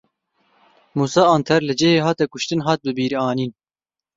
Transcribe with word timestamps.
Mûsa 0.97 1.23
Anter 1.35 1.61
li 1.65 1.73
cihê 1.79 1.99
hate 2.05 2.25
kuştin 2.31 2.61
hat 2.65 2.79
bibîranîn. 2.85 3.51